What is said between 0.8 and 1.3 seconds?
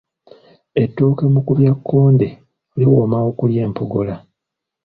Ettooke